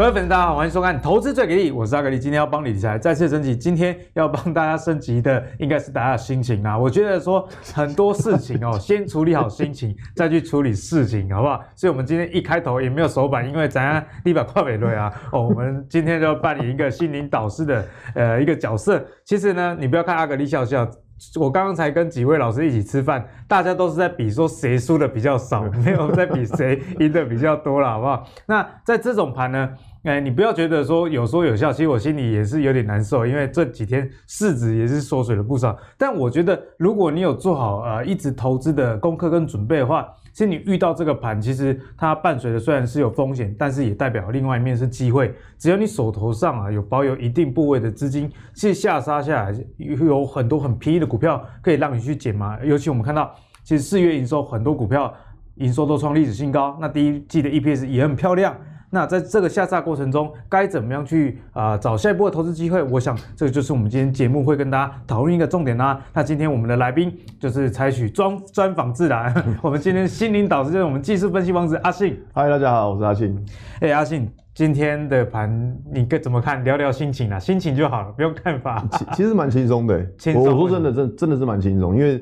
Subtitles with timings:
[0.00, 3.54] 各位粉丝，大家好，欢迎收看《投资最给力》，我是阿格力，今天要帮你理财再次升级。
[3.54, 6.78] 今天要帮大家升级的，应该是大家的心情啊。
[6.78, 11.62] 我觉得说很多事情哦，先处理好心情，再去处理事情，好不好？
[11.76, 15.12] 所以，我们今天一开头也没有手板，因为咱家立板跨北瑞啊。
[15.32, 19.04] 哦，我们今天就要扮演一个心灵导师的呃一个角色。
[19.26, 20.90] 其实呢，你不要看阿格力笑笑。
[21.38, 28.26] 我刚刚才跟几位老师一起吃饭，大家都是在比说谁输的比较少，没有在比谁赢的比较多了，好不好？
[28.46, 29.68] 那在这种盘呢，
[30.04, 35.76] 哎，你不要觉得说有说有笑，其实我心里也是有点难受，因为这几天市值也是缩水了不少。
[35.98, 45.34] 但我觉得，如果你有做好呃一直投资的功课跟准备的话，其实你遇到这个盘，其实它伴随的虽然是有风险，但是也代表另外一面是机会。
[45.58, 52.58] 只要你手头上啊有保有一定部位的资金，其实下杀下来有很多很便宜的股票可以让你去捡嘛。
[52.64, 53.34] 尤其我们看到，
[53.64, 55.12] 其实四月营收很多股票
[55.56, 58.56] 营收都创历史新高，那第一季的 EPS 也很漂亮。
[58.92, 62.82] 那在这个下杀过程中，该怎么样去啊、呃、找下一波的投资机会？
[62.82, 66.00] 我想这个就是我们今天节目会跟大家讨论一个重点啦、啊。
[66.12, 69.32] 那今天我们的来宾就是采取专专访自然。
[69.62, 72.20] 我们今天心灵导师就是我们技术分析王子阿信。
[72.34, 73.46] 嗨，大家好，我是阿信。
[73.74, 76.64] 哎、欸，阿信，今天的盘你该怎么看？
[76.64, 78.84] 聊聊心情啊，心情就好了，不用看法。
[78.90, 80.42] 其其实蛮轻松的，轻松。
[80.42, 82.20] 我说真的，真真的是蛮轻松，因为。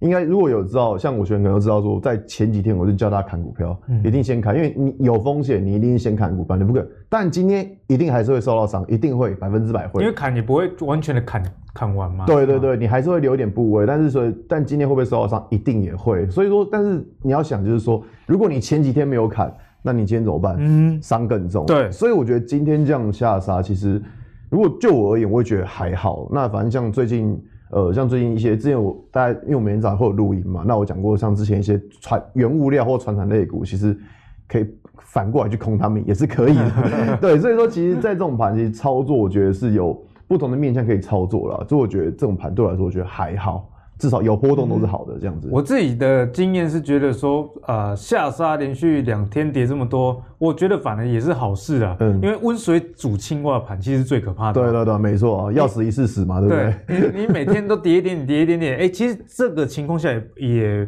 [0.00, 6.86] 应该如果有知道，像我学员可能都知道说，在前几天我就叫他砍股票，嗯、一定先砍，因为你有风险，你一定先砍股票，你不可。
[7.08, 10.00] 但今天一定还是会受到伤，一定会百分之百会。
[10.00, 11.42] 因为砍你不会完全的砍
[11.74, 12.24] 砍完吗？
[12.26, 16.30] 对对对，你还是会留一点部位，但是说，但今天会不会受到伤，一定也会。
[16.30, 19.52] 所以说，但是你要想就是说，如果你前几天没有砍，
[19.82, 20.54] 那你今天怎么办？
[20.60, 21.66] 嗯，伤更重。
[21.66, 24.00] 对，所以我觉得今天这样下杀，其实
[24.48, 26.28] 如果就我而言，我会觉得还好。
[26.32, 27.36] 那反正像最近。
[27.70, 33.96] 呃，像最近一些之前我大家因为我每天早上会有录音嘛，那我讲过像之前一些传原物料或传产类股，其实
[34.46, 34.66] 可以
[35.00, 37.18] 反过来去空他们也是可以的。
[37.20, 41.66] 对，所以说其实，在这种盘其实操作，我觉得是有不同的面向可以操作了。
[41.68, 43.70] 所以我觉得这种盘对我来说，我觉得还好。
[43.98, 45.48] 至少有波动都是好的，这样子。
[45.50, 51.96] 我自己的经验是觉得说，呃，下杀连续两天跌这么多，我觉得反而也是好事啊。
[51.98, 54.62] 嗯，因为温水煮青蛙盘其实是最可怕的。
[54.62, 56.74] 对对对，没错啊，要死一次死嘛，对不对？
[56.86, 60.82] 对，你你每天都跌一点点，跌一点点，哎、欸， 其实这个情况下也也，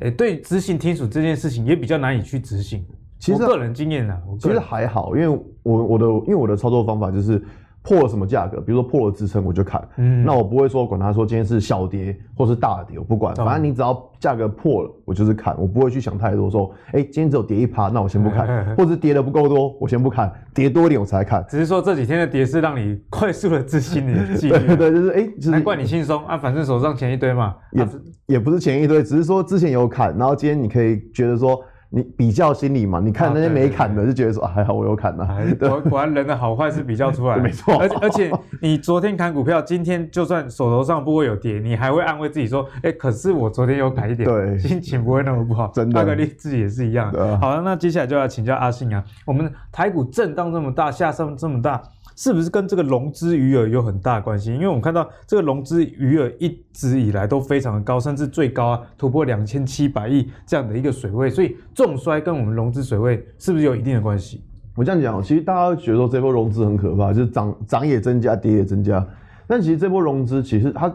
[0.00, 2.84] 哎、欸，对，执行停损这件事情也比较难以去执行。
[3.18, 5.28] 其实个人经验呢，其实还好，因为
[5.62, 7.42] 我我的因为我的操作方法就是。
[7.84, 8.62] 破了什么价格？
[8.62, 9.86] 比如说破了支撑，我就砍。
[9.98, 16.50] 嗯，那我不会说管他说今天是小跌或是大跌，我不管，反正你只要价格破了，我就是砍，我不会去想太多。
[16.50, 21.44] 说，哎、欸，今天只有跌一趴，那我先不砍， 或者跌的不够多，我先不砍，跌多一点我才砍。
[21.46, 24.58] 只是说这几天的跌是让你快速的自信你的纪律。
[24.74, 27.54] 对对，就是哎，欸就是、难怪你轻松啊，反正手上钱一堆嘛。
[27.72, 27.86] 也
[28.26, 31.62] 也不是钱一堆，只是说之前有砍，然后今天你可以觉得说。
[31.94, 32.98] 你比较心理嘛？
[32.98, 35.28] 你看那些没砍的，就觉得说还好我有砍呐。
[35.60, 37.76] 果果然人的好坏是比较出来 的，没错。
[37.76, 45.68] 而而且你昨天砍股票，今天就算手头上不会有跌，你还会安慰自己说：哎，可是我昨天有砍一点，对，心情不会那么不好。
[45.68, 47.12] 真的，大概率自己也是一样。
[47.40, 51.80] 好了，那接下来就要请教阿信啊，我们台股震荡这么大，下上这么大。
[52.16, 54.52] 是不是跟这个融资余额有很大关系？
[54.52, 64.42] 因为我们看到这个融资余额一直以来都非常的高，甚至最高啊突破两千七百亿这样的一个水位，所以重摔跟我们融资水位是不是有一定的关系？
[64.76, 69.06] 我这样讲，其实大家都觉得说这波融资很可怕，就是涨涨也增加，跌也增加。
[69.46, 70.94] 但其实这波融资其实它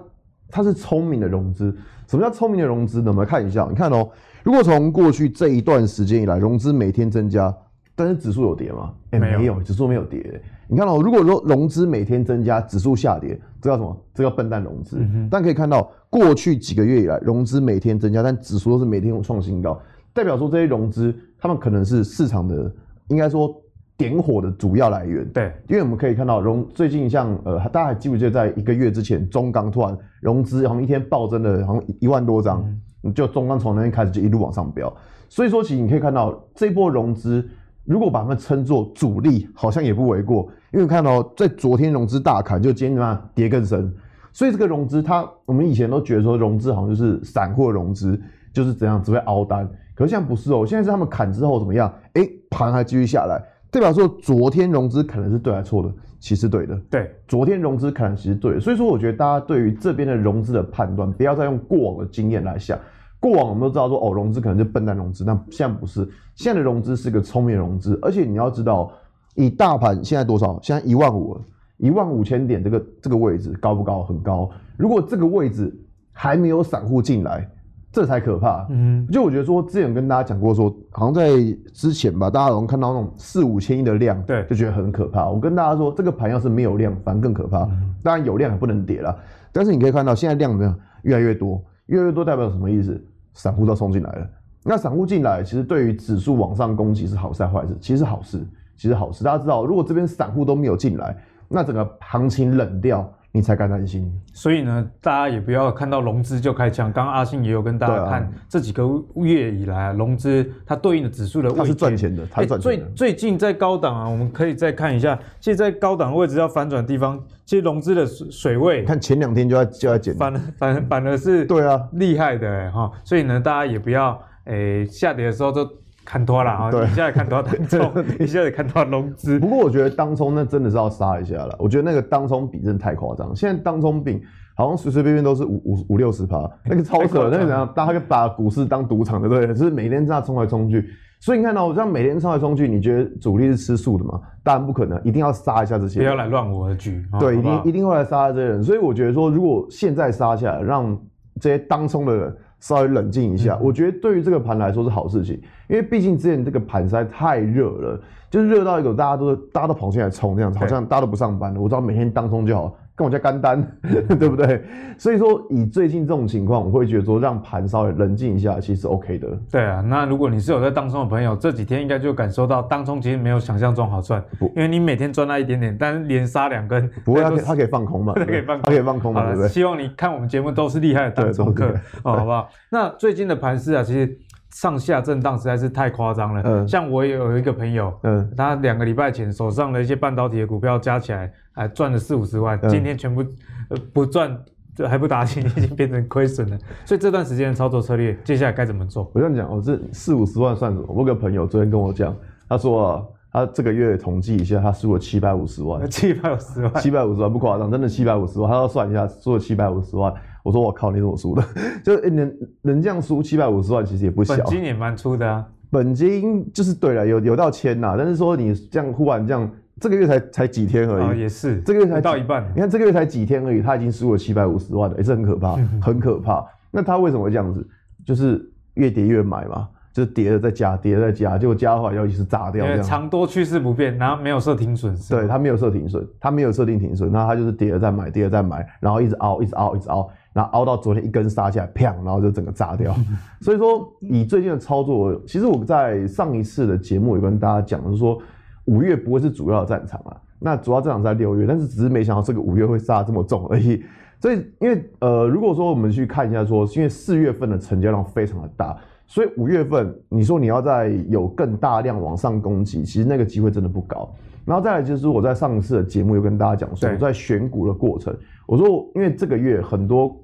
[0.49, 1.73] 它是聪明的融资。
[2.07, 3.11] 什么叫聪明的融资呢？
[3.11, 4.09] 我们来看一下，你看哦，
[4.43, 7.55] 如果从过去这一段时间以来，融资每天增加，
[7.99, 8.93] 但是指数有跌吗？
[9.11, 10.41] 哎、欸，没有，指数没有跌。
[10.69, 13.97] 你看到，如果说融资每天增加，指数下跌，这叫什么？
[14.13, 14.95] 这叫笨蛋融资。
[15.01, 19.77] 嗯、但可以看到，过去几个月以来，融资每天增加，但指数都是每天创新高，
[20.13, 22.73] 代表说这些融资，他们可能是市场的，
[23.09, 23.53] 应该说
[23.97, 25.27] 点火的主要来源。
[25.33, 32.63] 对，因为我们可以看到，融最近像呃，大家还记不记得，在一个月之前，中钢突然融资好像一天暴增了，好像一万多张，
[33.03, 34.95] 嗯、就中钢从那边开始就一路往上飙。
[35.27, 37.45] 所以说，其实你可以看到这波融资。
[37.89, 43.91] 如果把它们称作主力，好像也不为过，因为看到在昨天融资大砍，就今天跌更深，
[44.31, 48.21] 所以这个融资它，我们以前都觉得说融资好像就是散户融资，
[48.53, 51.91] 就是怎样只会熬单，可是现在不是哦，现在是他们砍之后怎么样？
[52.13, 55.91] 哎，盘还继续下来，代表说昨天融资可能是对还是错的？
[56.19, 62.77] 其实对的，对，昨天融资可能其实对的，所以说我觉得大家对于这边的融资的判断，不要再用过往的经验来想。
[63.19, 68.91] 过往我们都知道说哦，融资可能就笨蛋融资，但现在不是，现在的融资是个聪明融资，而且你要知道，
[69.35, 70.57] 以大盘现在多少？
[70.61, 71.37] 现在一万五，
[71.77, 74.03] 一万五千点这个这个位置高不高？
[74.03, 74.49] 很高。
[74.77, 75.77] 如果这个位置
[76.11, 77.47] 还没有散户进来，
[77.91, 78.65] 这这才可怕。
[78.69, 81.31] 嗯，就我觉得说，之前跟大家讲过说，好像在
[81.73, 85.29] 之前吧，大家好像看到那种四五千亿的量，对，就觉得很可怕。
[85.29, 87.63] 我跟大家说，这个盘要是没有量，反而更可怕。
[87.63, 89.13] 嗯、当然有量也不能跌了，
[89.51, 92.99] 但是你可以看到现在量怎么样，越来越多，越来越多代表什么意思？
[93.33, 94.29] 散户都冲进来了。
[94.63, 97.77] 那散户进来，其实对于指数往上攻击是好事还是坏事？
[97.79, 98.45] 其实好事，
[98.75, 99.23] 其实好事。
[99.23, 103.11] 大家知道，如果这边散户都没有进来，那整个行情冷掉。
[103.31, 106.91] 你才敢担心，所以呢，大家也不要看到融资就开枪。
[106.91, 108.83] 刚刚阿信也有跟大家看这几个
[109.15, 112.75] 月以来，融资它对应的指数的位置，它是赚钱的，它赚钱的。
[112.77, 122.91] 欸、最最近在高档啊，我们可以再看一下，现在高档位置要反转地方，其实融资的水位，看前两天就要就要减，反反反而是对啊，厉害的哈。
[123.03, 125.69] 所以呢，大家也不要诶、欸、下跌的时候就。
[126.05, 126.69] 看多了啊！
[126.71, 129.39] 你现在看多当冲， 你现在看多融资。
[129.39, 131.55] 不过我觉得当冲那真的是要杀一下了。
[131.59, 133.35] 我觉得那个当冲比真的太夸张。
[133.35, 134.19] 现在当冲比
[134.55, 137.29] 好像随随便便都是五五五六十趴，那个超扯。
[137.31, 137.71] 那个怎样？
[137.75, 139.47] 大家把股市当赌场的，对？
[139.47, 140.89] 就是每天这样冲来冲去。
[141.19, 144.19] 所以你看到我这样每天冲来冲去，你觉得主力是吃素的吗？
[144.41, 145.99] 当然不可能，一定要杀一下这些。
[145.99, 147.05] 不要来乱我的局。
[147.19, 148.63] 对，一定一定会来杀这些人。
[148.63, 150.97] 所以我觉得说，如果现在杀下来，让
[151.39, 152.35] 这些当冲的人。
[152.59, 155.35] 稍微冷静一下，嗯、我觉得对于这个盘来说是好事情，
[155.67, 161.59] 因为毕竟之前这个盘实在太热了，就是热到一个大家都大家都跑进来冲这样子，好像大家都不上班了。
[161.59, 163.65] 我知道每天当冲就好，跟我家干单，
[164.19, 164.61] 对不对？
[164.97, 169.27] 所以说以最近这种情况，我会觉得说让盘稍微冷静一下，其实 OK 的。
[169.49, 178.11] 对啊，那如果你是有在当冲的朋友，这几天应该就感受到当冲其实没有想象中好赚，不因为你每天赚那一点点，但是连杀两根，不会，他可以他可以放空嘛？
[178.19, 179.23] 他可以放，他可以放空嘛？
[179.27, 179.47] 对不对？
[179.47, 181.67] 希望你看我们节目都是厉害的当冲客，
[182.03, 182.49] 哦，好不好？
[182.69, 184.17] 那最近的盘势啊，其实。
[184.51, 186.41] 上下震荡实在是太夸张了。
[186.43, 193.23] 嗯，像我也有一个朋友，嗯，他两个礼拜前手上的一些半导体的股票加起来，还赚了四五十万，嗯、今天全部
[193.69, 194.35] 呃不赚，
[194.75, 196.57] 这还不打紧，已经变成亏损了。
[196.85, 199.11] 所以这段时间的操作策略，接下来该怎么做？
[199.13, 200.85] 我跟你讲，哦，这四五十万算什么？
[200.89, 202.15] 我有个朋友昨天跟我讲，
[202.47, 210.11] 他说啊，他这个月统计一下，他输了七百五十万， 七百五十万，七百五十万不夸张，真的七百五十万，他要算一下，输了七百五十万。
[210.43, 211.43] 我说我靠，你怎么输的？
[211.83, 214.35] 就能能这样输七百五十万，其实也不小。
[214.35, 215.45] 本金也蛮粗的啊。
[215.71, 219.49] 本金就是对了，有有到千呐，但是说你这样忽然这样，
[219.79, 221.07] 这个月才才几天而已。
[221.09, 221.61] 哦，也是。
[221.61, 222.43] 这个月才到一半。
[222.55, 226.43] 你看这个月才几天而已，他已经输了七百五十万了，也是很可怕， 很可怕。
[226.71, 227.67] 那他为什么会这样子？
[228.05, 228.43] 就是
[228.73, 232.65] 越跌越买嘛，就是跌了再加，跌了再加，结果加的话要一直砸掉。
[232.81, 234.95] 长多趋势不变，然后没有设停损。
[235.07, 240.09] 对，他没有设停损，他没有设定停损，那他就是跌了再买，跌了再买，然后一直凹，一直凹，一直凹。
[240.39, 242.95] 然后凹到昨天一根杀下来，砰，然后就整个炸掉。
[243.41, 248.17] 所以说，以最近的操作，其实我在上一次的节目有跟大家讲，就是说
[248.63, 250.15] 五月不会是主要的战场啊。
[250.39, 253.83] 那主要战场在六月，但是只是没想到这个五月会杀这么重而已。
[254.21, 258.77] 所以，因为呃，如果说我们去看一下说，说因为四月份的成交量非常的大，
[259.07, 264.09] 所以五月份你说你要再有更大量往上攻击，其实那个机会真的不高。
[264.45, 268.15] 然后再来就是我在上一次的节目有跟大家讲说，我在选股的过程。
[268.47, 270.17] 我说，因为这个月很多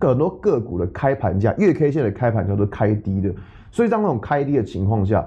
[0.00, 3.32] 很多个股的开盘价，月 K 线的开盘价都是开低的，
[3.70, 5.26] 所以在那种开低的情况下，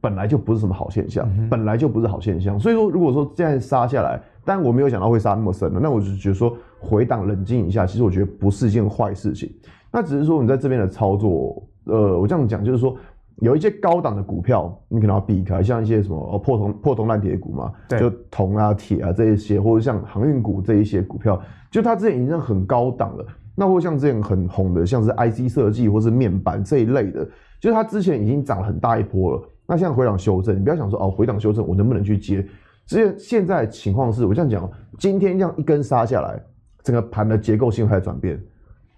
[0.00, 2.58] 本来就不是什么好现象，本来就不是好现象。
[2.58, 9.50] 所以说，如果说这样杀下来，但我没有想到会杀那么深的，那我就觉得说回档冷静一下，其实我觉得不是一件坏事情。
[9.90, 12.96] 那只是说你在这边的操作，呃，我这样讲就是说。
[13.40, 23.24] 有一些高档的股票，你可能要避开，像一些什么哦破铜破铜烂铁股嘛，就铜啊铁啊这一些，或者像航运股这一些股票，就它之前已经很高档了。
[23.58, 27.24] 那或像之前很红的，像是 IC 设计或是面板这一类的，
[27.60, 29.42] 就是它之前已经涨了很大一波了。
[29.66, 32.46] 那现在回档修正，你不要想说哦回档修正我能不能去接？
[32.86, 36.40] 只是现在情况是我这样讲，今天这样一根杀下来，
[36.82, 38.40] 整个盘的结构性开始转变，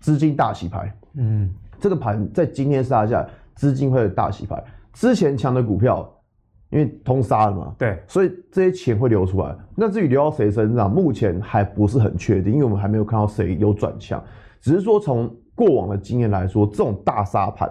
[0.00, 0.95] 资金大洗牌。
[1.14, 3.29] 嗯，这个盘在今天杀下来。
[3.57, 4.62] 资金会大洗牌，
[4.95, 6.11] 之前强的股票，
[6.71, 9.55] 因为通杀了嘛，对，所以这些钱会流出来。
[9.75, 14.23] 那至于流到谁身上，目前还不是很确定，因为我们还没有看到谁有转强。
[14.61, 17.71] 只是说从过往的经验来说，这种大杀盘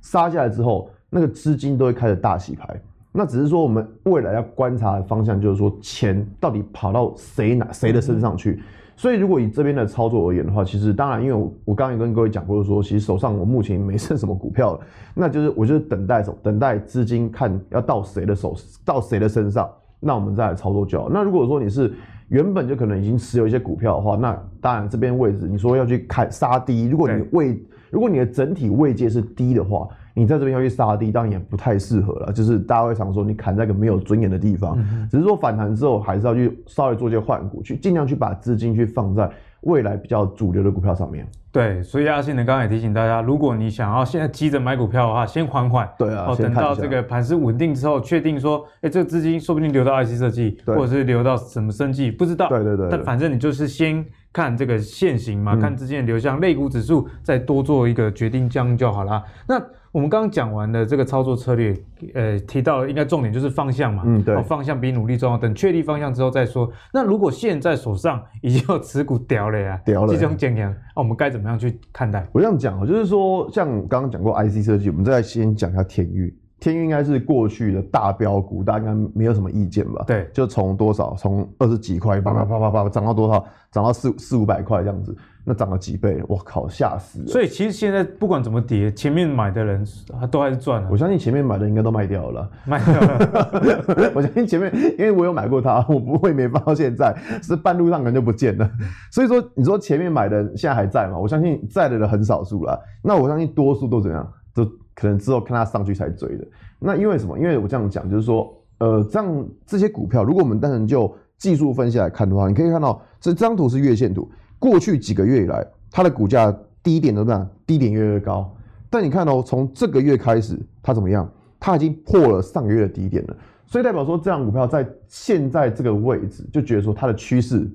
[0.00, 2.80] 杀下来之后，那个资金都会开始大洗牌。
[3.12, 8.52] 那只是说我们未来要观察的方向，就是说钱到底跑到谁哪谁的身上去。
[8.52, 8.62] 嗯
[8.98, 14.80] 所以，如果以这边的操作而言的话，其实当然，因为我我刚刚也跟各位讲过说，其实手上我目前没剩什么股票了，
[15.14, 21.10] 那就是我就是等待什么，等待资金看要到谁的手，到谁的身上，那我们再来操作就好。
[21.10, 21.92] 那如果说你是
[22.28, 29.88] 原本就可能已经持有一些股票的话，那当然这边位置你说要去砍杀低，如果你位如果你的整体位阶是低的话。
[30.18, 32.32] 你在这边要去杀低，当然也不太适合了。
[32.32, 34.74] 就是大家会常说，你砍在一个没有尊严的地方。
[34.78, 39.30] 嗯、只是说反弹之后，还是要去稍微做一些换股，去尽量去把资金去放在
[39.62, 41.26] 未来比较主流的股票上面。
[41.52, 45.88] 对，所以阿信呢刚刚也提醒大家，如果你想要现在急着买股票的话，先缓缓。
[45.98, 52.48] 对啊，哦，等到这个盘势稳定之后，确定说，哎，这个资金说不定流到 IC 设计，或者是流到什么生计，不知道。
[52.48, 52.88] 对对对。
[52.90, 59.22] 但反正你就是先看这个现行嘛，嗯、看资金的流向，类股指数再多做一个决定，这样就好了。
[59.48, 59.62] 那。
[59.96, 61.74] 我们刚刚讲完的这个操作策略，
[62.12, 65.38] 呃，提到应该重点就是方向嘛，嗯，对，哦、方向比努力重要。
[65.38, 66.70] 等确立方向之后再说。
[66.92, 72.28] 那如果现在手上已经有持股掉了呀，掉了，这种经验，我们该怎么样去看待？
[72.32, 76.30] 我这样讲啊，就是说，像刚刚讲过 IC 设计，我们再先讲一下天钰。
[76.58, 80.04] 天运应该是过去的大标股，大家应该没有什么意见吧？
[80.06, 85.16] 对，就从多少，从二十几块，啪啪啪啪啪涨到多少，涨到四四五百块这样子。
[85.48, 86.20] 那涨了几倍？
[86.26, 87.26] 我靠，吓死了！
[87.28, 89.86] 所以其实现在不管怎么跌，前面买的人
[90.18, 90.88] 他都还是赚了。
[90.90, 94.10] 我相信前面买的应该都卖掉了，卖掉了。
[94.12, 98.68] 我相信前面，因为我有买过它，我不会没放到现在，是半路上可能就不见了。
[99.12, 101.16] 所以说，你说前面买的现在还在吗？
[101.16, 102.76] 我相信在的人很少数了。
[103.00, 104.28] 那我相信多数都怎样？
[104.52, 106.44] 都可能之后看它上去才追的。
[106.80, 107.38] 那因为什么？
[107.38, 114.28] 因为我这样讲，就是说，呃，这样这些股票，如果我们单纯就技术分析来看的话，你可以看到这张图是月线图。
[114.58, 118.52] 过去几个月以来，它的股价低点都这样，低点越来越高。
[118.90, 121.30] 但你看哦，从这个月开始，它怎么样？
[121.60, 123.36] 它已经破了上个月的低点了。
[123.66, 127.68] 所以代表说，这样股票在现在这个位置，就觉得说它的趋势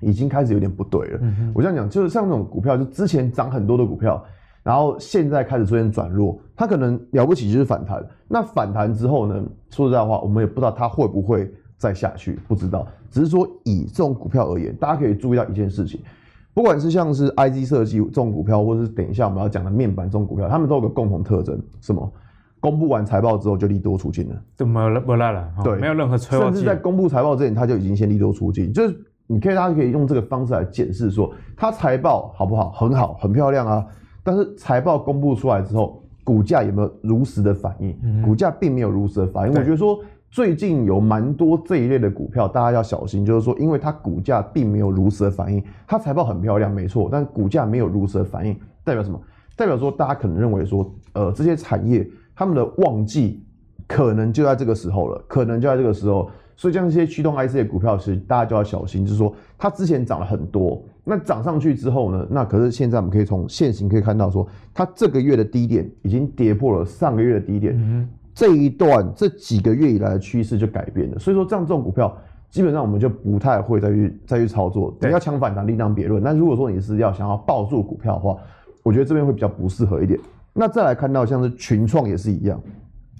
[0.00, 1.18] 已经开始有点不对了。
[1.22, 4.22] 嗯、我这样讲，就是像那种股票，就之前涨很多的股票，
[4.68, 8.04] 然后现在开始出现转弱，它可能了不起就是反弹。
[8.28, 9.42] 那反弹之后呢？
[9.70, 11.50] 说实在话，我们也不知道它会不会。
[11.78, 16.00] 再下去不知道，只是说以这种股票而言，大家可以注意到一件事情，
[16.52, 22.12] 不管是像是 I G 设计这种股票，或者是等一下我们要讲的面板这种股票，他们都有个共同特征，什么？
[22.58, 28.98] 公布完财报之后就利多出尽了，就没了，没了了，对，没有任何催化剂，甚至在公布财报之前，它就已经先利多出尽，就是
[29.28, 32.72] 你可以，大家可以用这个方式来检视说，它财报好不好？
[32.72, 33.86] 很好，很漂亮啊。
[34.28, 37.98] 但是财报公布出来之后，股价有没有如实的反应？
[38.02, 39.98] 嗯、股价并没有如实的反应，我觉得说。
[40.30, 48.54] 最近有蛮多这一类的股票，大家要小心，就是说，因为它股价并没有如实的反应，它财报很漂亮，没错，但股价没有如实的反应，
[48.84, 49.18] 代表什么？
[49.56, 52.06] 代表说，大家可能认为说，呃，这些产业
[52.36, 53.42] 他们的旺季
[53.86, 67.74] 可能就在这个时候了，可能就在这个时候，所以像这些驱动 IC 的股票，其实大家就要小心，就是说，它之前涨了很多，那涨上去之后呢，那可是现在我们可以从现行可以看到说，它这个月的低点已经跌破了上个月的低点。
[67.76, 72.16] 嗯这一段这几个月以来的趋势就改变了，所以说这样这种股票
[72.50, 74.96] 基本上我们就不太会再去再去操作。
[75.00, 76.22] 等要抢反弹另当别论。
[76.22, 78.36] 那如果说你是要想要抱住股票的话，
[78.84, 80.16] 我觉得这边会比较不适合一点。
[80.52, 82.60] 那再来看到像是群创也是一样，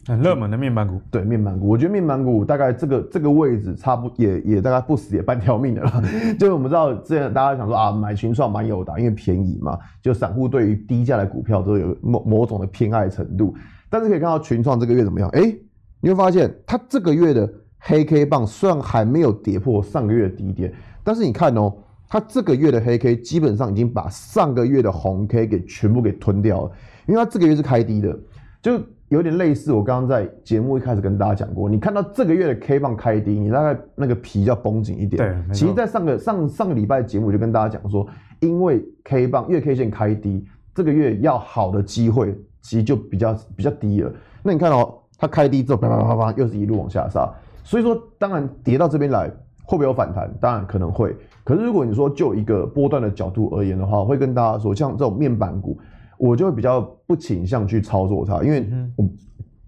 [0.09, 0.99] 很热门的面板股。
[1.11, 6.03] 对，面板股，我觉得面板股大概这个这个位置差不也也大概不死也半条命的了。
[6.41, 13.55] 就是我们知道之前大家想说啊，买群创蛮有的，因为便宜嘛，就散户对于低价的股票都有某某种的偏爱程度。
[13.91, 15.29] 但是可以看到群创这个月怎么样？
[15.35, 15.55] 哎，
[16.01, 17.47] 你会发现它这个月的
[17.79, 20.73] 黑 K 棒虽然还没有跌破上个月的低点，
[21.05, 21.71] 但是你看哦，
[22.09, 26.73] 它这个月的黑 K 基本上已经把上个月的红 K 给全部给吞掉了，
[27.07, 28.19] 因为它这个月是开低的，
[28.63, 35.17] 就有点类似我刚刚在节目一开始跟大家讲过，你看到这个月的 K 棒开低，你大概那个皮要绷紧一点。
[35.17, 38.07] 对，其实，在上个上上个礼拜的节目就跟大家讲说，
[38.41, 42.39] 因为 K 棒月 K 线开低，这个月要好的机会。
[42.61, 44.13] 其实就比较比较低了。
[44.43, 47.33] 那你看哦，它开低之后，啪啪啪啪，又是一路往下杀。
[47.63, 49.31] 所以说，当然跌到这边来，
[49.65, 50.31] 会不会有反弹？
[50.39, 51.17] 当然可能会。
[51.45, 55.79] 可是如果你说就一个波段的角度而言的话，我会跟大家说，像这种面板股，
[56.19, 59.09] 我就会比较不倾向去操作它，因为我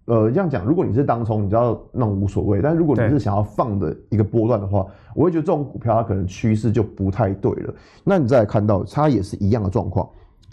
[0.07, 2.61] 呃这样讲，如果你是当冲，你知道那种无所谓。
[2.61, 7.75] 但如果你是想要放的一个波段的话，我会觉得这种股票它可能趋势就不太对了。
[8.04, 10.09] 那你再来看到它也是一样的状况。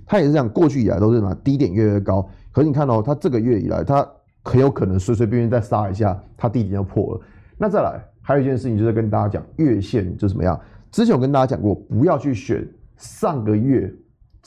[0.10, 4.08] 它也是这样，过去以来都是什么低点越来越高，可是你看哦，它这个月以来，它
[4.42, 7.22] 很有可能随随便便再杀一下，它低点就破了。
[7.58, 10.58] 那再来，还有一件事情就是跟大家讲，月线就怎么样？
[10.92, 13.94] 之前我跟大家讲过，不要去选上个月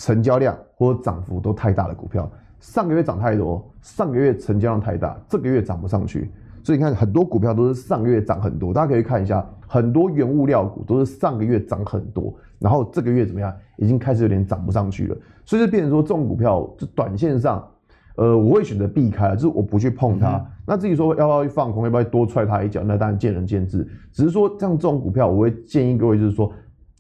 [0.01, 2.29] 成交量或者涨幅都太大的股票，
[2.59, 6.31] 上个月涨太多，上个月成交量太大，这个月涨不上去。
[6.65, 15.17] 所以你看，很多股票都是上个月涨很多，大家可以看一下，很多原物料股都是上个月涨很多，然后这个月怎么样，已经开始有点涨不上去了。
[15.45, 17.67] 所以就变成说，这种股票就短线上，
[18.17, 20.37] 呃，我会选择避开，就是我不去碰它。
[20.37, 23.87] 嗯、那至于说要不要去放空，要不要多踹它一脚，那当然见仁见智。
[24.13, 26.51] 只是说，像这种股票，我会建议各位就是说，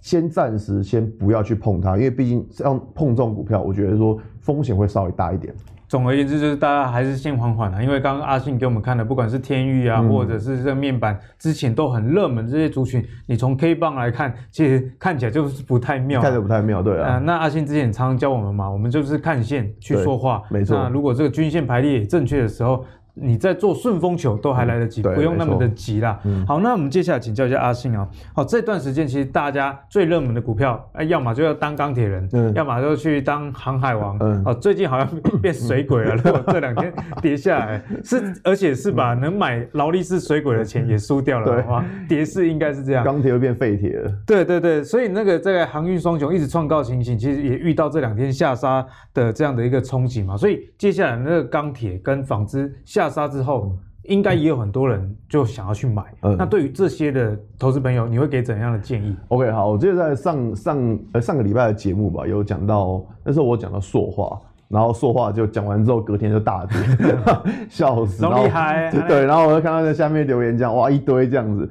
[0.00, 5.54] 先暂时先不要去碰它，因为毕竟像碰这种股票，我觉得说风险会稍微大一点。
[5.88, 17.19] 总而言之，就是大家还是先缓缓啊，因为刚刚阿信给我们看的，不管是天域啊，嗯、或者是这个面板，之前都很热门这些族群，你从 K 棒来看，其实看起来就是不太妙，看着不太妙，对啊、呃。
[17.19, 20.78] 那阿信之前常常教我们嘛，我们就是看线去说话，没错。
[20.78, 22.85] 那如果这个均线排列也正确的时候。
[23.14, 26.19] 你在做顺风球都还来得及，嗯、不用那么的急啦。
[26.25, 28.09] 嗯、好，那我们接下来请教一下阿信啊。
[28.35, 34.17] 好，这段时间其实大家最热门的股票，哎，要么就要当钢铁人，嗯、要么就去当航海王。
[34.21, 35.09] 嗯，哦，最近好像
[35.43, 44.12] 变水鬼了， 如果这两天跌下来，是而且是把能买劳力士水鬼的钱也输掉了的话，跌势应该是这样，钢铁又变废铁了。
[44.26, 50.37] 对对对，所以那个这个航运双雄一直创高情形，其实也遇到这两天下杀的这样的一个冲击嘛。
[50.37, 56.02] 所以接下来那个钢铁跟纺织下杀之后，应该也有很多人就想要去买。
[56.23, 66.79] 嗯，那对于这些的投资朋友，你会给怎样的建议？OK，好，我记得在上上呃上个礼拜的节目吧，有讲到那时候我讲到塑化，然后塑化就讲完之后隔天就大跌，
[67.69, 71.69] 笑死，厉害，对，然后我就看到在下面留言讲哇一堆这样子，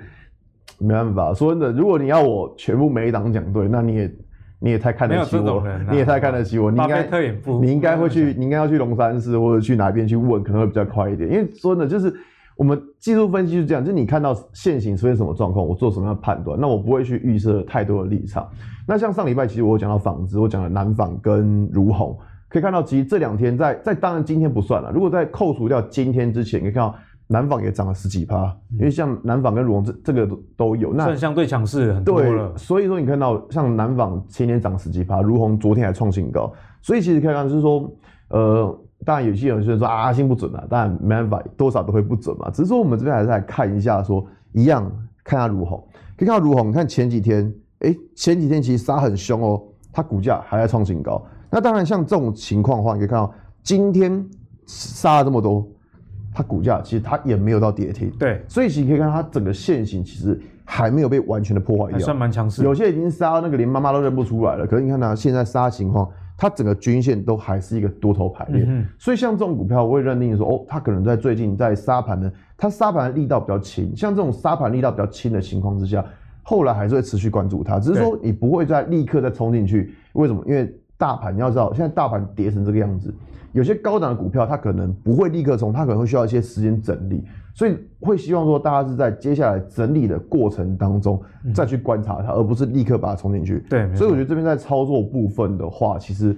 [0.77, 4.11] 没办法，说真的，如果你要我全部每一档讲对，那你也。
[4.61, 6.69] 你也太看得起我，你也太看得起我。
[6.69, 7.03] 你应该，
[7.61, 11.31] 你应该会去，你应该要去龙山寺或者去哪边去问，可能会比较快一点。
[11.31, 12.13] 因为说呢，就是
[12.57, 18.49] 我们技术分析是这样，就是你看到现行出现什么状况，我做什么样的判断，那我不会去预设太多的立场。
[18.85, 22.17] 那像上礼拜，其实我讲到纺织，我讲了南纺跟如虹，
[22.49, 24.91] 可以看到，其实这两天在在当然今天不算了。
[24.91, 26.95] 如果在扣除掉今天之前，可以看到。
[27.31, 32.49] 南纺也涨了十几趴，因为像南纺跟儒鸿这这个都都有，那算相对强势很多了。
[32.49, 37.87] 对，所以说你看到像南纺前年涨十几趴，如虹昨天还创新高，所以其实看看就是说，
[38.29, 42.49] 呃，当然有些人就说啊，阿信不准啊，当然没办法，多少都会不准嘛。
[42.49, 44.91] 只是说我们这边还是来看一下说，说一样
[45.23, 45.77] 看下如虹，
[46.17, 47.45] 可以看到如虹，你看前几天，
[47.81, 49.61] 哎、欸，前几天其实杀很凶哦，
[49.93, 51.23] 它股价还在创新高。
[51.51, 53.31] 那当然像这种情况的话，你可以看到
[53.61, 54.27] 今天
[54.65, 55.67] 杀了这么多。
[56.33, 62.63] 它股价其实它也没有到跌停，对，所以其实可以看到它整个线型其实还没有被完全的破坏掉，还算蛮强势。
[62.63, 66.07] 有些已经杀到那个连妈妈都认不出来了，可是你看它现在杀情况，
[66.37, 76.05] 它整个均线都还是一个多头排列，嗯、所以像这种股票，我会认定说，哦，它可能在最近在杀盘呢，它杀盘的力道比较轻，像这种杀盘力道比较轻的情况之下，
[76.43, 80.43] 后来还是会持续关注它，只是说你不会再立刻再冲进去，为什么？
[80.45, 83.13] 因为大盘你要知道，现在大盘跌成这个样子。
[83.51, 91.21] 有些高档的股票，它可能不会立刻冲，它可能会需要一些时间整理，所以会希望说大家是在接下来整理的过程当中
[91.53, 93.65] 再去观察它，而不是立刻把它冲进去。
[93.69, 96.35] 对，所以我觉得这边在操作部分的话，其实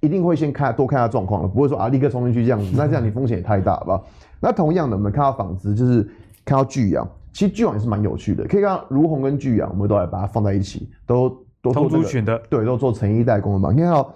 [0.00, 4.02] 一定会先看多看下状况了，不会说啊立刻冲进去这样子，那这样你风险也太大了吧？
[4.40, 6.02] 那同样的，我们看到纺织，就是
[6.44, 11.28] 看到聚阳，其实聚阳也是蛮有趣的，可以看到如虹跟聚阳，我们都来把它放在一起，都
[11.62, 13.70] 都做这个，对，都做成衣代工的嘛。
[13.70, 14.12] 你看到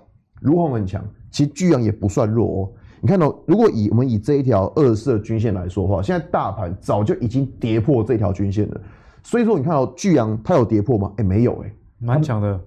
[0.46, 1.04] 儒鸿很强。
[1.30, 8.80] 其实巨阳也不算弱哦，你看到、喔，如果以我们以这一条二十四的均线来说的话，现在大盘早就已经跌破这条均线了。
[9.22, 11.12] 所以说，你看到巨阳它有跌破吗？
[11.16, 12.58] 哎、欸，没有哎、欸，蛮强的，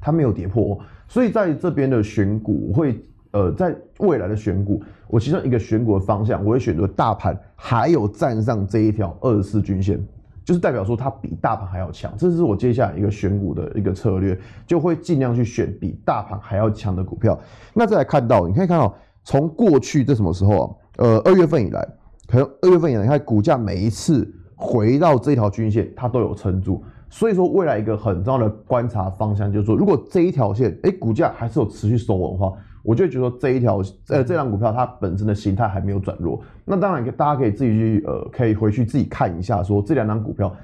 [0.00, 0.78] 它没有跌破、哦。
[1.06, 10.04] 所以在这边的选股会，呃，在未来的选股，我其中一个选股的方向，我会选择大盘还有站上这一条二十四均线。
[10.46, 17.36] 就是代表说它比大盘还要强，这是我接下来一个选股的一个策略，就会尽量去选比大盘还要强的股票。
[17.74, 20.70] 那再来看到，你可以看到从过去这什么时候啊？
[20.98, 21.84] 呃，二月份以来，
[22.28, 26.80] 可能二月份以来，你看股价每一次回到这条均线，它都有撑住。
[27.10, 32.52] 所以说，未来一个很重要的观察方向就是说，如果这一条线，诶，股价还是有持续收稳的话。
[32.86, 40.54] 我就觉得说这一条呃这档股票它本身的形态还没有转弱，那当然大家可以自己去呃可以回去自己看一下，说这两档股票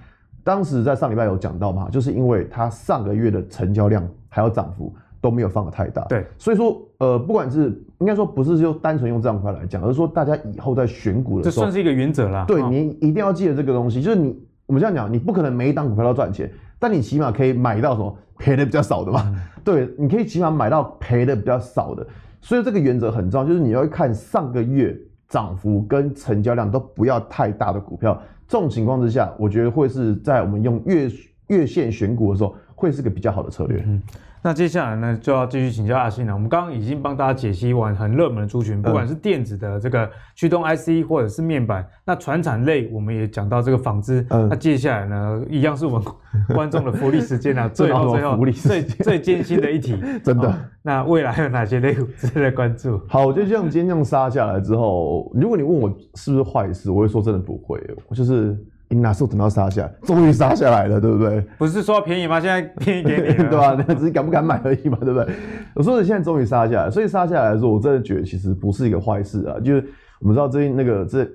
[0.44, 19.22] 当时在上礼拜有讲到嘛，就是因为它上个月的成交量还有涨幅都没有放得太大，对，所以说呃不管是应该说不是就单纯用这档股票来讲，而是说大家以后在选股的时候，这算是一个原则啦，对，你一定要记得这个东西，就是你我们这样讲，你不可能每一档股票都赚钱，但你起码可以买到什么赔的比较少的嘛。
[19.26, 22.04] 嗯 对，你可以起码买到赔的比较少的，
[22.40, 31.08] 所以这个原则很重要，就是你要看上个月涨幅跟成交量都不要太大的股票，这种情况之下，我觉得会是在我们用月
[31.46, 33.80] 月线选股的时候，会是个比较好的策略。
[33.86, 34.02] 嗯
[34.44, 36.34] 那接下来呢，就要继续请教阿信了。
[36.34, 44.26] 我们刚刚已经帮大家解析完很热门的族群，不管是电子的这个驱动 IC，或者是面板，那传产类我们也讲到这个纺织。
[44.30, 46.02] 嗯，那接下来呢，一样是我们
[46.54, 50.52] 观众的福利时间啊， 最后最后最最艰辛的一题， 真的。
[50.82, 53.00] 那未来有哪些类股值得关注？
[53.08, 57.80] 好，我觉得像今天这样杀下来之后，如果你问我是不是坏事，我会说真的不会。
[58.12, 58.58] 就是
[58.94, 59.92] 你哪时候等到杀下来？
[60.02, 61.40] 终于杀下来了，对不对？
[61.58, 62.38] 不是说便宜吗？
[62.38, 63.74] 现在便宜给你， 对吧？
[63.74, 65.34] 只是敢不敢买而已嘛，对不对？
[65.74, 69.58] 我说的现在终于杀下来，所以杀下来的时候，我真的觉得其实不是一个坏事啊。
[69.60, 69.84] 就是
[70.20, 71.26] 我们知道最近那个这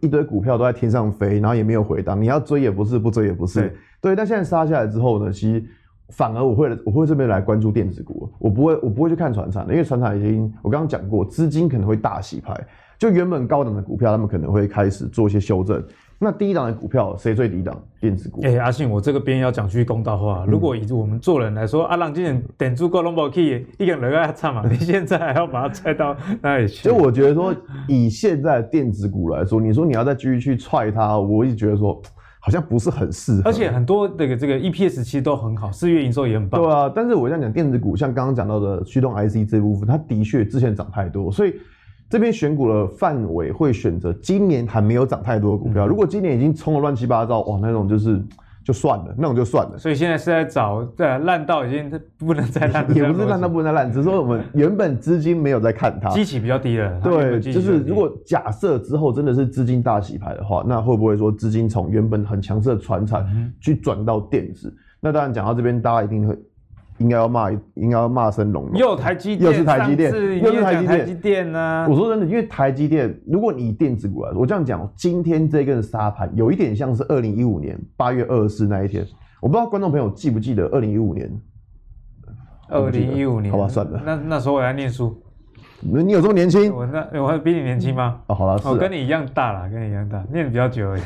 [0.00, 3.60] 一堆股票都在天上飞，然后也没有回档，你要追也不是，不追也不是。
[3.60, 5.62] 对，对，但现在杀下来之后呢，其实
[6.14, 12.58] 反而我会我会这边来关注电子股，我不会我不会去看船产的，因为船产已经我刚刚讲过，资金可能会大洗牌，
[12.98, 15.84] 就原本高等的股票，他们可能会开始做一些修正。
[16.18, 17.78] 那低档的股票谁最低档？
[18.00, 18.40] 电子股。
[18.42, 26.88] 哎、欸，阿信，我这个边要讲句公道话，嗯、如果以我们做人来说，阿浪今年点足够龙宝 key，一个人要差嘛，你现在还要把它踹到那里去？
[26.88, 27.54] 所以我觉得说，
[27.86, 32.00] 以现在电子股来说，你说你要再继续去踹它，我一直觉得说
[32.40, 33.42] 好像不是很适合。
[33.44, 36.62] 而且很多这个这个 EPS 其实都很好，四月营收也很棒。
[36.62, 41.54] 对啊，但是我想讲电子股，像刚刚讲到的驱动 IC 这部分，它的确之前涨太多，所以。
[42.08, 45.86] 这边选股的范围会选择今年还没有涨太多的股票。
[45.86, 48.22] 如果今年已经冲了乱七八糟，哇，那种就是
[48.64, 49.78] 就算了，那种就算了。
[49.78, 51.88] 所以现在是在找，对，烂到已经
[52.18, 57.00] 不能再烂，也不是烂到不能再烂，只是说我们原本资金没有在看它， 基期比较低了。
[57.00, 63.24] 对，就是如果假设之后真的是资金大洗牌的话，那会不会说资金从原本很强势的船产
[63.60, 64.72] 去转到电子？
[65.00, 66.36] 那当然讲到这边，大家一定会。
[66.98, 68.70] 应该要骂，应该要骂声龙。
[68.74, 71.86] 又台积电，又是台积电，又是台积电呢？
[71.88, 79.06] 我说真的，因为台积电，如果你以电子股来说，我这样讲，今天这根沙盘有一点像是二零一五年八月二十四那一天。
[79.40, 81.30] 我不知道观众朋友记不记得二零一五年？
[82.68, 84.02] 二零一五年，好吧，算了。
[84.04, 85.16] 那那时候我在念书。
[85.80, 86.74] 你有这么年轻？
[86.74, 88.20] 我那我还比你年轻吗？
[88.26, 91.02] 哦，好了，我跟你一样大啦，跟你一样大，念比较久而已。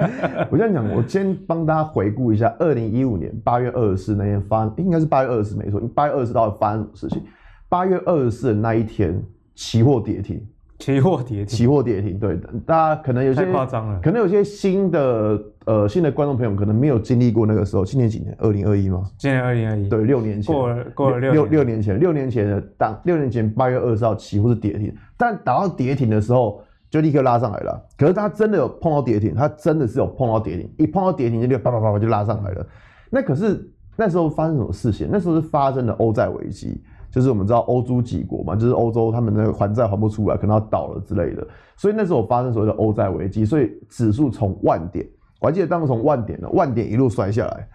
[0.50, 7.22] 我这样讲，我先帮大家回顾一下，二零一五年八月二十四那天发，应该是八月二十四没错，八月二十四到底发生什么事情？
[7.68, 9.22] 八月二十四的那一天，
[9.54, 10.44] 期货跌停。
[10.84, 18.36] 期货跌停，期货跌停，对的，大家可能有些太夸张了，可能有些新的呃新的观众朋友可能没有经历过那个时候，今年几年？
[18.38, 19.02] 二零二一吗？
[19.16, 27.82] 今年二零二一，对，六年前，过了过了六六六年前，六年前的当六年前八月二十号期货是跌停，但打到跌停的时候就立刻拉上来了。
[27.96, 32.66] 可是它真的有碰到跌停，它真的是有碰到跌停，一碰到跌停就叭叭叭叭就拉上来了。
[33.08, 33.66] 那可是
[33.96, 35.08] 那时候发生什么事情？
[35.10, 36.82] 那时候是发生了欧债危机。
[37.14, 41.46] 就是我们知道欧洲几国嘛，就是欧洲他们那个还债还不出来，可能要倒了之类的，
[41.76, 45.06] 所以那时候发生所谓的欧债危机，所以指数从万点，
[45.40, 47.68] 我还记得当时从万点的，万点一路摔下来，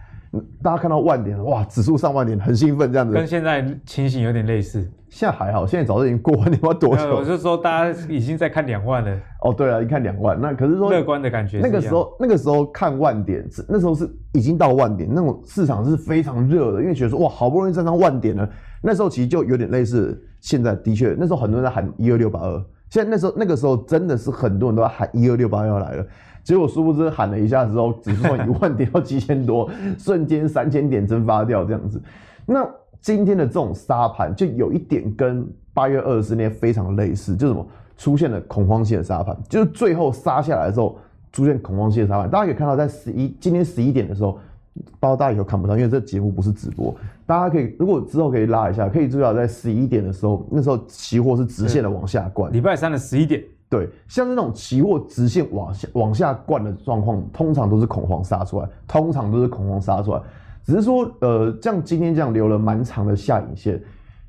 [0.62, 4.86] 大家看到万点，哇，指数上万点，很兴奋这样子，跟现在情形有点类似。
[5.10, 7.16] 现在还好，现在早就已经过万点， 要多久？
[7.16, 9.10] 我是说，大家已经在看两万了。
[9.42, 11.58] 哦，对了，一看两万，那可是说乐观的感觉。
[11.60, 18.48] 那个时候，那个时候看万点，那时候是已经到万点，那种市场是非常热的，因为觉得说哇，好不容易站上万点了。
[18.80, 22.64] 那时候其实就有点类似现在，的确，那时候很多人在喊一二六八二。
[22.88, 26.06] 现在那时候那个时候真的是很多人都在喊一二六八二要来了，
[26.44, 29.68] 结果殊不知喊了一下之后，指数从一万点到七千多，
[29.98, 32.00] 瞬间三千点蒸发掉这样子。
[32.46, 32.64] 那
[33.00, 40.98] 今天的这种沙盘就有一点跟八月二十四那天非常类似，就是什么出现了恐慌性的沙盘，就是最后杀下来之后
[41.32, 42.30] 出现恐慌性的沙盘。
[42.30, 44.38] 大家可以看到，在十一今天十一点的时候。
[45.00, 46.94] 包括大家以后看不到，因为这节目不是直播。
[47.26, 52.50] 大家可以，如果之后可以拉一下，可以注意到在十一点的时候，那时候期货是直线的往下灌。
[52.52, 60.20] 礼拜三的十一点，对，像是那种期货直线往下往下灌的状况，通常都是恐慌杀出来，通常都是恐慌杀出来。
[60.64, 63.80] 只是说，呃，像今天这样留了蛮长的下影线，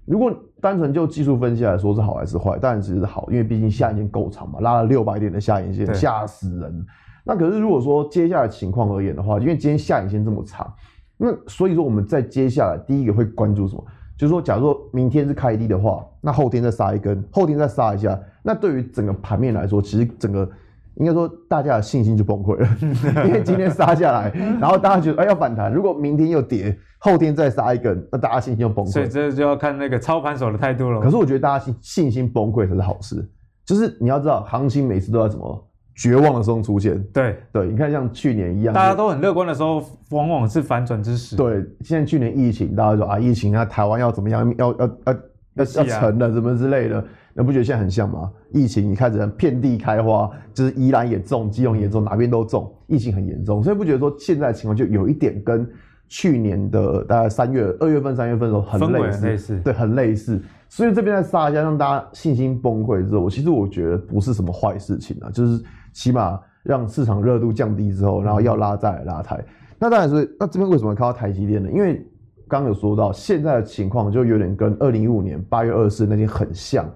[0.06, 2.58] 如果单纯就技术分析来说是好还是坏？
[2.60, 6.86] 当然其实是好，因为毕竟下影线够长嘛，拉了六百点的下影线，吓死人。
[7.24, 10.72] 那可是如果说接下来情况而言的话，因为今天下影线这么长，
[11.18, 13.84] 那所以说我们在接下来第一个会关注什么？
[14.18, 20.48] 就是说，假如说明天是开低的话，那后天再杀一根，后天再杀一下，那对于整个盘面来说，其实整个
[20.96, 22.68] 应该说大家的信心就崩溃了，
[23.28, 28.92] 因为今天杀下来，然后大家觉得哎要反弹，如果明天又跌，后天再杀一根，那大家信心就崩溃。
[28.92, 31.00] 所以这就要看那个操盘手的态度了。
[31.00, 33.28] 可是我觉得大家信信心崩溃才是好事，
[33.66, 35.68] 就是你要知道，行情每次都要怎么？
[35.94, 41.36] 绝望的时候出现，对对，你看像去年一样，大家都很乐观的时候，往往是反转之时。
[41.36, 45.14] 对，现在去年疫情，大家说啊，疫情啊，台湾要怎么样，要要要
[45.56, 48.32] 要要沉了，什么之类的，那不觉得现在很像吗？
[48.52, 55.68] 疫情一开始遍地开花，就是宜兰也重，基隆也重，哪边都重，疫情很严重，所以不觉得说现在的情况就有一点跟
[56.08, 60.42] 去年的大概三月、二月份、三月份的时候很类似，类似对，很类似。
[60.68, 65.64] 所以这边在杀一下，让大家信心崩溃之后，其实我觉得不是什么坏事情啊，就是。
[65.94, 69.44] 起码让市场热度降低之后，然后要拉再来拉抬。
[69.78, 71.70] 那当然是，那这边为什么看到台积电呢？
[71.70, 71.96] 因为
[72.48, 76.90] 刚刚有说到，现在的情况就有点跟二零一五年八月二十四那天很像，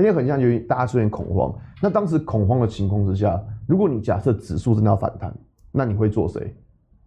[0.00, 1.54] 那天很像，就是大家出现恐慌。
[1.82, 5.32] 那当时恐慌的情况之下，如果你假设指数真的要反弹，
[5.70, 6.54] 那你会做谁？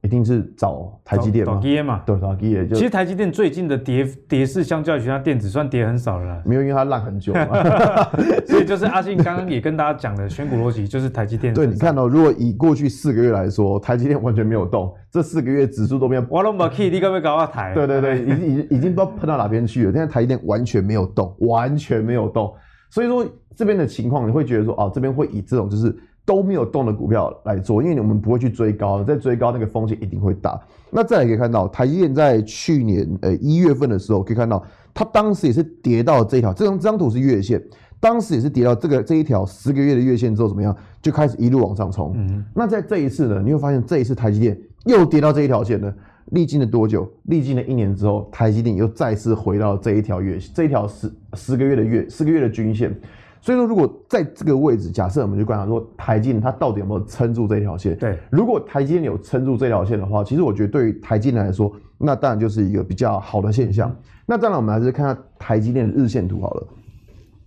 [0.02, 1.54] 一定是找台积电嘛？
[1.86, 2.02] 嘛？
[2.06, 2.70] 对，台积电。
[2.74, 6.44] 其实台积电最近的跌跌势，相较于其他电子，算跌很少了。
[6.46, 7.48] 没有，因为它烂很久嘛。
[8.46, 11.54] 所以就是阿信刚刚也跟大家讲的选股逻辑，就是台积电。
[11.54, 16.26] 对，你看到、喔、如果以过去四个月来说，台积电完全没有动，这四个月指数都没有。
[16.30, 17.74] 我都没 key，你可不可以搞个台？
[17.74, 19.92] 对对对，已经已经已经不知道喷到哪边去了。
[19.94, 22.54] 现在台积电完全没有动，完全没有动。
[22.94, 23.26] 所以说
[23.56, 25.96] 这边的情况，你会觉得说，啊，这边会以这种就是。
[26.26, 30.58] 都没有动的股票来做，因为我们不会去追高，在追高那个风险一定会大。
[30.90, 37.62] 那再来可以看到，台积电在去年呃一月份的时候，可以看到它当时也是跌到这条，这张这张图是月线，
[38.00, 42.14] 当时也是跌到这个这一条十个月的月线之后怎么样，就开始一路往上冲。
[42.16, 45.94] 嗯，那在这一次呢，你会发现这一次台积电又跌到这一条线呢，
[46.34, 47.08] 历经了多久？
[47.26, 52.94] 历经了一年之后，台积电又再次回到这一条月线，这一条十十个月的月十个月的均线。
[53.40, 57.96] 所以说，如果在这个位置，假设我们就观察说，台积电它到底有没有撑住这条线？
[57.98, 63.90] 对，如果台积电有撑住这条线的话，其实我觉得对于台积电来说，那当然就是一个比较好的现象。
[63.90, 66.68] 嗯、那当然，我们还是看下台积电的日线图好了。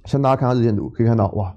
[0.04, 1.52] 像大家看下日线图，可以看到哇，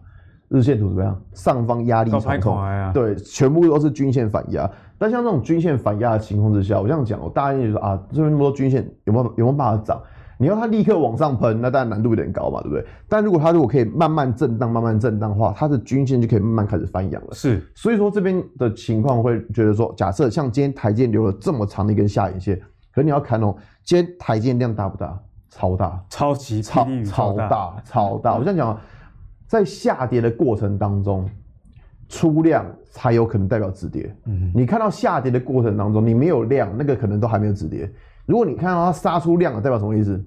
[0.48, 1.22] 日线图怎么样？
[1.34, 4.72] 上方压力重重，啊、对，全部都是均线反压。
[5.00, 10.00] 但像这种均线反压的情况之下，我这样讲，我大家就说啊，这边那么多均线，有没有有没有办法涨？
[10.38, 12.86] 你要它立刻往上喷，那当然难度有点高嘛，对不对？
[13.10, 17.30] 但如果它如果可以慢慢震荡、慢慢震荡的话，它的均线就可以慢慢开始翻扬了。
[17.34, 22.58] 是，所以说这边的情况会觉得说，假设像今天台积电留了这么长的一根下影线，
[22.94, 25.20] 可是你要看哦，今天台积电量大不大？
[25.50, 28.36] 超大，超级超超大，超大。
[28.38, 28.80] 我这样讲，
[29.48, 31.28] 在下跌的过程当中，
[32.10, 34.14] 出量才有可能代表止跌。
[34.26, 37.90] 嗯，你看到下跌的过程当中，你没有量，那个可能都还没有止跌。
[38.26, 40.22] 如果你看到它杀出量了，代表什么意思？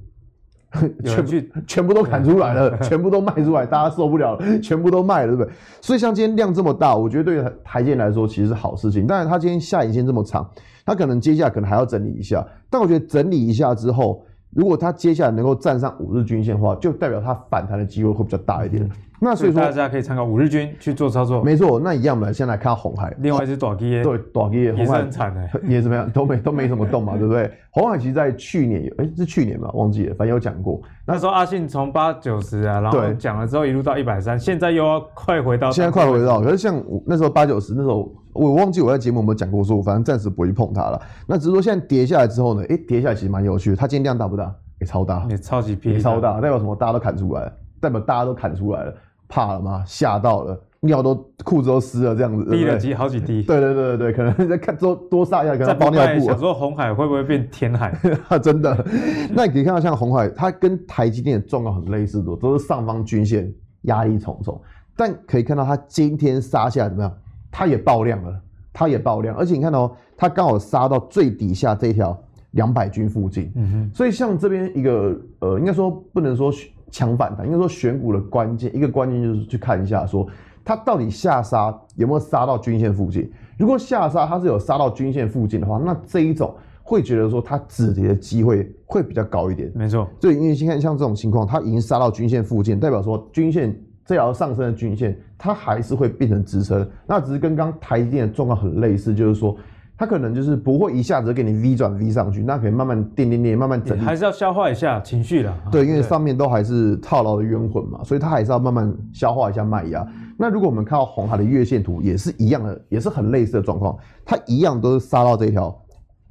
[1.04, 1.30] 全部
[1.66, 5.52] 全部都砍出来了， 全部都卖出来，大家受不了了，全部都卖了，对不对？
[5.82, 9.06] 所以像今天量这么大，我觉得对于台积电来说其实是好事情。
[9.06, 10.48] 但是，它今天下影线这么长，
[10.86, 12.42] 它可能接下来可能还要整理一下。
[12.70, 18.82] 但我觉得整理一下之后，如果它接下来能够站上五日均线的话，就代表它反弹的机会会比较大一点。
[18.82, 18.90] 嗯
[19.24, 21.44] 那所以说大家可以参考五日均去做操作。
[21.44, 23.14] 没错，那一样，我们先来看红海。
[23.18, 27.48] 另外一只短基耶，对，短基耶，也是很惨的， 也怎么样，都没都没什么动嘛，对不对？
[27.70, 30.82] 红海其实在去年有，诶、欸、是去年吧，忘记了，反正有讲过。
[31.06, 36.40] 那时候阿信从八九十啊，然后讲了之后一路到一百三，现在又要快回到，现在快回到。
[36.40, 41.00] 可是像那时候八九十，那时候我忘记我在节目有没有讲过，说我反正暂时不会去碰它了。
[41.28, 43.76] 那只是说现在跌下来之后呢，诶、欸，跌下来其实蛮有趣的。
[43.76, 44.52] 它今天量大不大？
[44.80, 46.74] 也、欸、超大，也超级便宜，超大，代表什么？
[46.74, 48.94] 大家都砍出来了，代表大家都砍出来了。
[49.32, 49.82] 怕了吗？
[49.86, 53.42] 吓到了，尿都裤子都湿了，这样子滴了几好几滴。
[53.42, 56.26] 对对对对，可能 在看多多撒一下，可能包尿布。
[56.26, 57.98] 想说红海会不会变天海？
[58.42, 58.84] 真的。
[59.32, 63.50] 那你可以看到，像红海，它跟台积电的状况很类似的，都是上方均线
[63.82, 64.60] 压力重重。
[64.94, 67.10] 但可以看到，它今天杀下来怎么样？
[67.50, 68.38] 它也爆量了，
[68.70, 72.14] 它也爆量，而且你看到、喔、它刚好杀到最底下这一条
[72.50, 73.50] 两百均附近。
[73.56, 73.90] 嗯哼。
[73.94, 76.52] 所以像这边一个呃，应该说不能说。
[76.92, 80.24] 强反弹，应该说选股的关键，一个关键就是去看一下，说
[80.64, 83.28] 它到底下杀有没有杀到均线附近。
[83.58, 89.72] 如果下杀它是有杀到均线附近的话，那这一种会觉得说它止跌的机会会比较高一点。
[89.74, 93.74] 没错，所以因为先看像这种情况，它已经杀到均线附近，代表说均线
[94.04, 96.88] 这条上升的均线，它还是会变成支撑。
[97.06, 99.56] 那只是跟刚台积电的状况很类似，就是说。
[99.96, 105.54] 它可能就是不会一下子给你 V 转 V 上去，那可以慢慢垫垫垫，慢慢整理，还是要消化一下情绪的。
[105.70, 110.04] 对，因为上面都还是套牢的冤魂嘛，所以它还是要慢慢消化一下卖压。
[110.36, 115.72] 那如果我们看到红海的月线图，也是一样的，也是很类似的状况，它一样都是杀到这条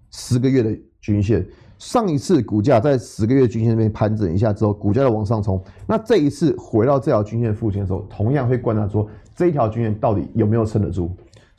[0.10, 1.46] 十个月的均线。
[1.78, 5.60] 上一次股价在十个月均线那边盘整一下之后，股价又往上冲。
[5.88, 11.10] 那这一次回到这条均线附近的时候，同样会观察说这一条均线到底有没有撑得住。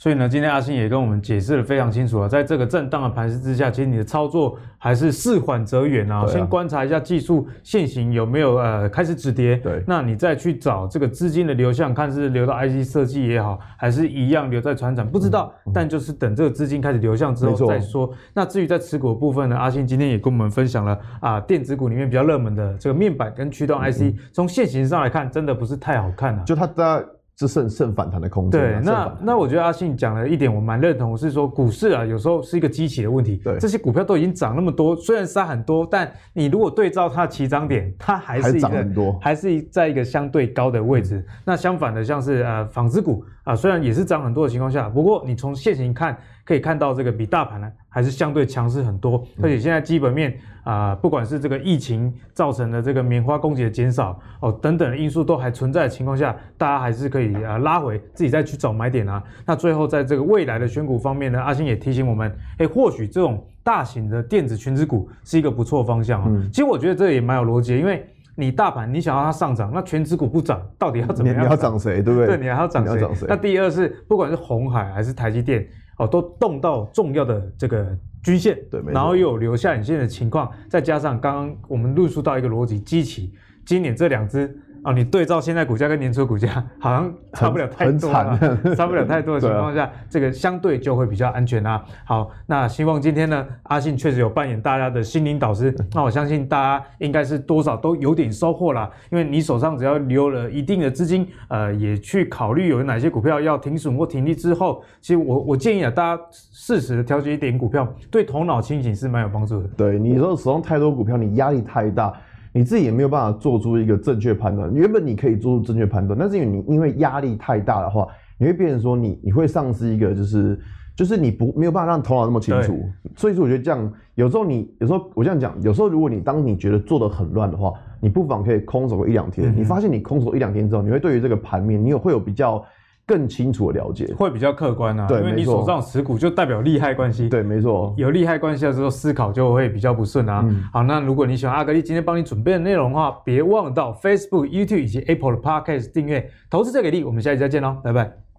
[0.03, 6.27] 所以呢，今天阿信也跟我们解释的非常清楚了，在这个震荡的盘势之下，其实你的操作还是事缓则圆啊。
[6.27, 15.55] 先观察一下技术线型有没有呃开始止跌，对，那你再去找这个资金的流向，看是流到 IC 设计也好，还是一样留在船厂，不知道。
[15.67, 18.13] 嗯嗯、但就是等这个资金开始流向之后再说。
[18.35, 26.43] 那至于在持股部分呢，阿信今天也跟我们分享了啊，电子股里面比较热门的这个面板跟驱动 IC，从线型上来看，真的不是太好看啊。
[26.45, 27.05] 就它在。
[27.39, 28.61] 是剩剩反弹的空间。
[28.61, 33.37] 对，那那我觉得阿信讲了一点，我蛮认同，是说股市啊，有时候是一个激起的问题。
[33.37, 41.17] 对，这些股票都已经涨那么多，虽然杀很多，但你如果对照它的起涨点，它还是一个还涨很多，还是在一个相对高的位置。
[41.17, 59.23] 嗯、那相反的，像是呃纺织股啊，虽然也是涨很多的情况下，不过你从现行看，可以看到这个比大盘呢还是相对强势很多，而且现在基本面啊、呃，不管是这个疫情造成的这个棉花供给的减少哦等等的因素都还存在的情况下，大家还是可以啊拉回自己再去找买点啊。
[59.47, 66.27] 那最后在这个未来的选股方面呢，阿星也提醒我们，哎，或许这种大型的电子权值股是一个不错的方向啊。
[66.29, 71.45] 嗯、其实我觉得这也蛮有逻辑，因为你大盘你想要它上涨，那全指股不涨，到底要怎么样？
[71.45, 72.03] 你要涨谁？
[72.03, 72.27] 对不对？
[72.27, 73.27] 对，你还要涨谁？
[73.29, 75.65] 那第二是不管是红海还是台积电。
[75.99, 83.33] 哦，都动到重要的这个均线，对，然后又有留下影线的情况，再加上刚刚我们论述到一个逻辑，激起，
[83.65, 84.59] 今年这两只。
[84.83, 88.39] 啊，你对照现在股价跟年初股价， 好像差不了太多了，
[88.75, 91.85] 差不了太多的情况下，啊、这个相对就会比较安全啊。
[92.05, 109.69] 好，那希望今天呢，阿信确实有扮演大家的心灵导师，那我相信大家应该是多少都有点收获啦，因为你手上只要留了一定的资金，呃，也去考虑有哪些股票要停损或停利之后，其实我我建议啊，大家适时的调节一点股票，对头脑清醒是蛮有帮助的。
[109.77, 112.13] 对，你说手上太多股票，你压力太大。
[112.53, 114.73] 你自己也没有办法做出一个正确判断。
[114.73, 118.07] 原本你可以做出正确判断，但是因为你因为压力太大的话，
[118.39, 120.59] 你会变成说你你会丧失一个就是
[120.95, 122.79] 就是你不没有办法让头脑那么清楚。
[123.17, 129.49] 所以说我觉得这样有时候你有时候我这样讲，有时候如果你当你觉得做的很乱的话，你不妨可以空手个一两天。
[129.49, 132.65] 嗯、你发现你空手一两天之后，你会对于这个盘面你有会有比较。
[133.07, 135.07] 更清楚的了解，会比较客观啊。
[135.07, 137.29] 对，因为你手上持股就代表利害关系。
[137.29, 137.95] 对，没错。
[137.97, 140.45] 有利害关系的时候，思考就会比较不顺啊。
[140.45, 146.31] 嗯、好，那如果你喜欢阿格力今天帮你准备的内容的话，别忘了到 Facebook、YouTube 以及 Apple 的 Podcast 订阅。
[146.49, 148.32] 投资最给力，我们下期再见喽，拜拜。